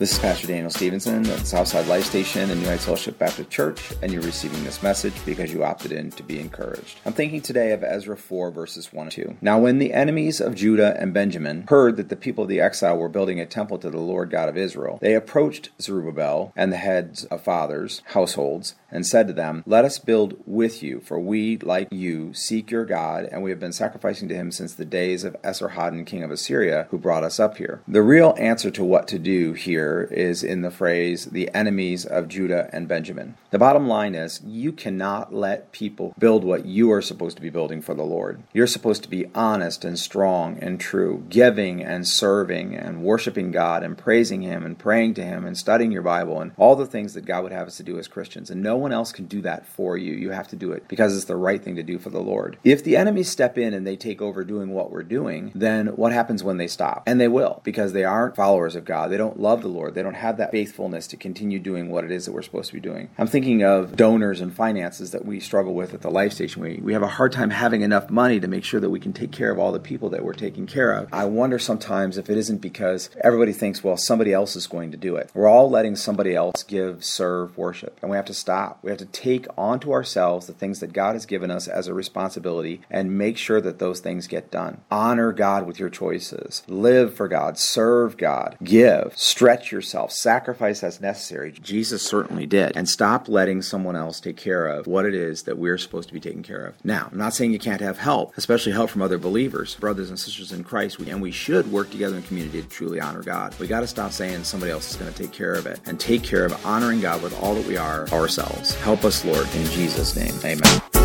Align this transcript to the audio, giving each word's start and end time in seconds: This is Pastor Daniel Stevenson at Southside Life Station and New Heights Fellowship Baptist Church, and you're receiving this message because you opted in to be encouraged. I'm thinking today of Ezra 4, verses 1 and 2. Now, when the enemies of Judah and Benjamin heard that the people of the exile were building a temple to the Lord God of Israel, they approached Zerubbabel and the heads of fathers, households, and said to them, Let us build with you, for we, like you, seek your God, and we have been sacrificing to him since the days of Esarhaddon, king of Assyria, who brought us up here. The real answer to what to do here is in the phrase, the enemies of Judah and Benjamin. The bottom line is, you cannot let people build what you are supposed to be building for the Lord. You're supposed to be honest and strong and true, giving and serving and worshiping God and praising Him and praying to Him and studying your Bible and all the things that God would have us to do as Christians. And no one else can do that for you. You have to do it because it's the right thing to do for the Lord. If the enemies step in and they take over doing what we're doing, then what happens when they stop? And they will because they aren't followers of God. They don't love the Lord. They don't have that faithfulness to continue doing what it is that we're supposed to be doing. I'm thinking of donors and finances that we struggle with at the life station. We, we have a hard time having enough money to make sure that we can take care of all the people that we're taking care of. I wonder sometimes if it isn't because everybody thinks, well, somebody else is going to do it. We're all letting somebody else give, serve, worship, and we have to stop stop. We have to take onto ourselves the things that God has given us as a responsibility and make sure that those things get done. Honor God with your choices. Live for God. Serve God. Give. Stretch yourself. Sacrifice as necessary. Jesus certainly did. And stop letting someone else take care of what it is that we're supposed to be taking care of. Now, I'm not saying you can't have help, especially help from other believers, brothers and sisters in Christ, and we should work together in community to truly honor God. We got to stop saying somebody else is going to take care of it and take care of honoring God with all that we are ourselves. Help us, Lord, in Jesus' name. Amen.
This 0.00 0.12
is 0.12 0.18
Pastor 0.18 0.46
Daniel 0.46 0.70
Stevenson 0.70 1.26
at 1.26 1.46
Southside 1.46 1.86
Life 1.86 2.06
Station 2.06 2.48
and 2.48 2.62
New 2.62 2.68
Heights 2.68 2.86
Fellowship 2.86 3.18
Baptist 3.18 3.50
Church, 3.50 3.92
and 4.00 4.10
you're 4.10 4.22
receiving 4.22 4.64
this 4.64 4.82
message 4.82 5.12
because 5.26 5.52
you 5.52 5.62
opted 5.62 5.92
in 5.92 6.10
to 6.12 6.22
be 6.22 6.40
encouraged. 6.40 6.98
I'm 7.04 7.12
thinking 7.12 7.42
today 7.42 7.72
of 7.72 7.84
Ezra 7.84 8.16
4, 8.16 8.50
verses 8.50 8.94
1 8.94 9.02
and 9.04 9.12
2. 9.12 9.36
Now, 9.42 9.58
when 9.58 9.78
the 9.78 9.92
enemies 9.92 10.40
of 10.40 10.54
Judah 10.54 10.96
and 10.98 11.12
Benjamin 11.12 11.66
heard 11.68 11.98
that 11.98 12.08
the 12.08 12.16
people 12.16 12.44
of 12.44 12.48
the 12.48 12.60
exile 12.60 12.96
were 12.96 13.10
building 13.10 13.40
a 13.40 13.44
temple 13.44 13.76
to 13.76 13.90
the 13.90 13.98
Lord 13.98 14.30
God 14.30 14.48
of 14.48 14.56
Israel, 14.56 14.98
they 15.02 15.14
approached 15.14 15.68
Zerubbabel 15.78 16.54
and 16.56 16.72
the 16.72 16.78
heads 16.78 17.26
of 17.26 17.42
fathers, 17.42 18.00
households, 18.06 18.76
and 18.90 19.06
said 19.06 19.26
to 19.28 19.32
them, 19.32 19.62
Let 19.66 19.84
us 19.84 19.98
build 19.98 20.36
with 20.46 20.82
you, 20.82 21.00
for 21.00 21.18
we, 21.18 21.58
like 21.58 21.88
you, 21.90 22.34
seek 22.34 22.70
your 22.70 22.84
God, 22.84 23.28
and 23.30 23.42
we 23.42 23.50
have 23.50 23.60
been 23.60 23.72
sacrificing 23.72 24.28
to 24.28 24.34
him 24.34 24.50
since 24.50 24.74
the 24.74 24.84
days 24.84 25.24
of 25.24 25.40
Esarhaddon, 25.42 26.06
king 26.06 26.22
of 26.22 26.30
Assyria, 26.30 26.86
who 26.90 26.98
brought 26.98 27.24
us 27.24 27.38
up 27.38 27.58
here. 27.58 27.82
The 27.86 28.02
real 28.02 28.34
answer 28.38 28.70
to 28.70 28.84
what 28.84 29.08
to 29.08 29.18
do 29.18 29.52
here 29.52 30.08
is 30.10 30.42
in 30.42 30.62
the 30.62 30.70
phrase, 30.70 31.26
the 31.26 31.52
enemies 31.54 32.04
of 32.04 32.28
Judah 32.28 32.68
and 32.72 32.88
Benjamin. 32.88 33.36
The 33.50 33.58
bottom 33.58 33.88
line 33.88 34.14
is, 34.14 34.40
you 34.44 34.72
cannot 34.72 35.34
let 35.34 35.72
people 35.72 36.14
build 36.18 36.44
what 36.44 36.66
you 36.66 36.90
are 36.92 37.02
supposed 37.02 37.36
to 37.36 37.42
be 37.42 37.50
building 37.50 37.82
for 37.82 37.94
the 37.94 38.02
Lord. 38.02 38.42
You're 38.52 38.66
supposed 38.66 39.02
to 39.02 39.08
be 39.08 39.26
honest 39.34 39.84
and 39.84 39.98
strong 39.98 40.58
and 40.58 40.80
true, 40.80 41.24
giving 41.28 41.82
and 41.82 42.06
serving 42.06 42.76
and 42.76 43.02
worshiping 43.02 43.50
God 43.50 43.82
and 43.82 43.96
praising 43.98 44.42
Him 44.42 44.64
and 44.64 44.78
praying 44.78 45.14
to 45.14 45.24
Him 45.24 45.44
and 45.44 45.56
studying 45.56 45.92
your 45.92 46.02
Bible 46.02 46.40
and 46.40 46.52
all 46.56 46.76
the 46.76 46.86
things 46.86 47.14
that 47.14 47.26
God 47.26 47.42
would 47.42 47.52
have 47.52 47.66
us 47.66 47.76
to 47.78 47.82
do 47.82 47.98
as 47.98 48.08
Christians. 48.08 48.50
And 48.50 48.62
no 48.62 48.79
one 48.80 48.92
else 48.92 49.12
can 49.12 49.26
do 49.26 49.40
that 49.42 49.66
for 49.66 49.96
you. 49.96 50.12
You 50.14 50.30
have 50.30 50.48
to 50.48 50.56
do 50.56 50.72
it 50.72 50.88
because 50.88 51.16
it's 51.16 51.26
the 51.26 51.36
right 51.36 51.62
thing 51.62 51.76
to 51.76 51.82
do 51.82 51.98
for 51.98 52.10
the 52.10 52.20
Lord. 52.20 52.58
If 52.64 52.82
the 52.82 52.96
enemies 52.96 53.30
step 53.30 53.56
in 53.58 53.74
and 53.74 53.86
they 53.86 53.96
take 53.96 54.20
over 54.20 54.44
doing 54.44 54.70
what 54.70 54.90
we're 54.90 55.02
doing, 55.02 55.52
then 55.54 55.88
what 55.88 56.12
happens 56.12 56.42
when 56.42 56.56
they 56.56 56.66
stop? 56.66 57.02
And 57.06 57.20
they 57.20 57.28
will 57.28 57.60
because 57.64 57.92
they 57.92 58.04
aren't 58.04 58.36
followers 58.36 58.76
of 58.76 58.84
God. 58.84 59.10
They 59.10 59.16
don't 59.16 59.40
love 59.40 59.62
the 59.62 59.68
Lord. 59.68 59.94
They 59.94 60.02
don't 60.02 60.14
have 60.14 60.38
that 60.38 60.50
faithfulness 60.50 61.06
to 61.08 61.16
continue 61.16 61.58
doing 61.58 61.90
what 61.90 62.04
it 62.04 62.10
is 62.10 62.26
that 62.26 62.32
we're 62.32 62.42
supposed 62.42 62.68
to 62.68 62.74
be 62.74 62.80
doing. 62.80 63.10
I'm 63.18 63.26
thinking 63.26 63.62
of 63.62 63.96
donors 63.96 64.40
and 64.40 64.54
finances 64.54 65.10
that 65.12 65.24
we 65.24 65.40
struggle 65.40 65.74
with 65.74 65.94
at 65.94 66.02
the 66.02 66.10
life 66.10 66.32
station. 66.32 66.62
We, 66.62 66.80
we 66.82 66.92
have 66.92 67.02
a 67.02 67.08
hard 67.08 67.32
time 67.32 67.50
having 67.50 67.82
enough 67.82 68.10
money 68.10 68.40
to 68.40 68.48
make 68.48 68.64
sure 68.64 68.80
that 68.80 68.90
we 68.90 69.00
can 69.00 69.12
take 69.12 69.32
care 69.32 69.50
of 69.50 69.58
all 69.58 69.72
the 69.72 69.80
people 69.80 70.10
that 70.10 70.24
we're 70.24 70.32
taking 70.32 70.66
care 70.66 70.92
of. 70.92 71.08
I 71.12 71.24
wonder 71.24 71.58
sometimes 71.58 72.18
if 72.18 72.30
it 72.30 72.36
isn't 72.36 72.58
because 72.58 73.10
everybody 73.22 73.52
thinks, 73.52 73.84
well, 73.84 73.96
somebody 73.96 74.32
else 74.32 74.56
is 74.56 74.66
going 74.66 74.90
to 74.92 74.96
do 74.96 75.16
it. 75.16 75.30
We're 75.34 75.48
all 75.48 75.70
letting 75.70 75.96
somebody 75.96 76.34
else 76.34 76.62
give, 76.62 77.04
serve, 77.04 77.56
worship, 77.56 77.98
and 78.00 78.10
we 78.10 78.16
have 78.16 78.26
to 78.26 78.34
stop 78.34 78.69
stop. 78.70 78.82
We 78.82 78.90
have 78.90 78.98
to 78.98 79.06
take 79.06 79.46
onto 79.56 79.92
ourselves 79.92 80.46
the 80.46 80.52
things 80.52 80.80
that 80.80 80.92
God 80.92 81.14
has 81.14 81.26
given 81.26 81.50
us 81.50 81.68
as 81.68 81.88
a 81.88 81.94
responsibility 81.94 82.80
and 82.90 83.16
make 83.16 83.36
sure 83.36 83.60
that 83.60 83.78
those 83.78 84.00
things 84.00 84.26
get 84.26 84.50
done. 84.50 84.80
Honor 84.90 85.32
God 85.32 85.66
with 85.66 85.78
your 85.78 85.90
choices. 85.90 86.62
Live 86.68 87.14
for 87.14 87.28
God. 87.28 87.58
Serve 87.58 88.16
God. 88.16 88.56
Give. 88.62 89.12
Stretch 89.16 89.72
yourself. 89.72 90.12
Sacrifice 90.12 90.82
as 90.82 91.00
necessary. 91.00 91.52
Jesus 91.52 92.02
certainly 92.02 92.46
did. 92.46 92.76
And 92.76 92.88
stop 92.88 93.28
letting 93.28 93.62
someone 93.62 93.96
else 93.96 94.20
take 94.20 94.36
care 94.36 94.66
of 94.66 94.86
what 94.86 95.06
it 95.06 95.14
is 95.14 95.42
that 95.44 95.58
we're 95.58 95.78
supposed 95.78 96.08
to 96.08 96.14
be 96.14 96.20
taking 96.20 96.42
care 96.42 96.64
of. 96.64 96.74
Now, 96.84 97.08
I'm 97.10 97.18
not 97.18 97.34
saying 97.34 97.52
you 97.52 97.58
can't 97.58 97.80
have 97.80 97.98
help, 97.98 98.36
especially 98.36 98.72
help 98.72 98.90
from 98.90 99.02
other 99.02 99.18
believers, 99.18 99.74
brothers 99.76 100.10
and 100.10 100.18
sisters 100.18 100.52
in 100.52 100.64
Christ, 100.64 100.98
and 101.00 101.22
we 101.22 101.30
should 101.30 101.70
work 101.72 101.90
together 101.90 102.16
in 102.16 102.22
community 102.22 102.62
to 102.62 102.68
truly 102.68 103.00
honor 103.00 103.22
God. 103.22 103.58
We 103.58 103.66
got 103.66 103.80
to 103.80 103.86
stop 103.86 104.12
saying 104.12 104.44
somebody 104.44 104.72
else 104.72 104.90
is 104.90 104.96
going 104.96 105.12
to 105.12 105.22
take 105.22 105.32
care 105.32 105.54
of 105.54 105.66
it 105.66 105.80
and 105.86 105.98
take 105.98 106.22
care 106.22 106.44
of 106.44 106.66
honoring 106.66 107.00
God 107.00 107.22
with 107.22 107.38
all 107.42 107.54
that 107.54 107.66
we 107.66 107.76
are 107.76 108.06
ourselves. 108.60 108.74
Help 108.82 109.04
us, 109.04 109.24
Lord, 109.24 109.46
in 109.54 109.64
Jesus' 109.66 110.16
name. 110.16 110.34
Amen. 110.44 110.99